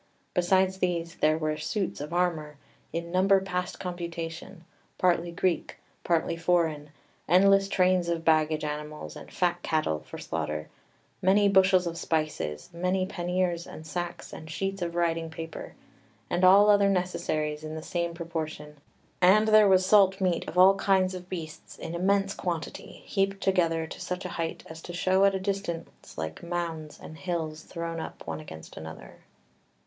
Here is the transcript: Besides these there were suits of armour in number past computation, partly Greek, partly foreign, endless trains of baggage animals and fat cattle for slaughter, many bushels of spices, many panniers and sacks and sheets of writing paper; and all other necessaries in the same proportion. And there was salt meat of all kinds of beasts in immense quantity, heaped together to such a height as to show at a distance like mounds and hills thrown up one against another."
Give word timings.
Besides 0.33 0.79
these 0.79 1.13
there 1.17 1.37
were 1.37 1.57
suits 1.57 2.01
of 2.01 2.11
armour 2.11 2.57
in 2.91 3.11
number 3.11 3.39
past 3.39 3.79
computation, 3.79 4.63
partly 4.97 5.31
Greek, 5.31 5.77
partly 6.03 6.35
foreign, 6.35 6.89
endless 7.27 7.67
trains 7.67 8.09
of 8.09 8.25
baggage 8.25 8.63
animals 8.63 9.15
and 9.15 9.31
fat 9.31 9.61
cattle 9.61 9.99
for 9.99 10.17
slaughter, 10.17 10.69
many 11.21 11.47
bushels 11.47 11.85
of 11.85 11.99
spices, 11.99 12.67
many 12.73 13.05
panniers 13.05 13.67
and 13.67 13.85
sacks 13.85 14.33
and 14.33 14.49
sheets 14.49 14.81
of 14.81 14.95
writing 14.95 15.29
paper; 15.29 15.75
and 16.31 16.43
all 16.43 16.71
other 16.71 16.89
necessaries 16.89 17.63
in 17.63 17.75
the 17.75 17.83
same 17.83 18.15
proportion. 18.15 18.77
And 19.21 19.49
there 19.49 19.67
was 19.67 19.85
salt 19.85 20.19
meat 20.19 20.47
of 20.47 20.57
all 20.57 20.73
kinds 20.77 21.13
of 21.13 21.29
beasts 21.29 21.77
in 21.77 21.93
immense 21.93 22.33
quantity, 22.33 23.03
heaped 23.05 23.39
together 23.39 23.85
to 23.85 24.01
such 24.01 24.25
a 24.25 24.29
height 24.29 24.63
as 24.65 24.81
to 24.81 24.93
show 24.93 25.25
at 25.25 25.35
a 25.35 25.39
distance 25.39 26.17
like 26.17 26.41
mounds 26.41 26.99
and 26.99 27.19
hills 27.19 27.61
thrown 27.61 27.99
up 27.99 28.25
one 28.25 28.39
against 28.39 28.75
another." 28.75 29.19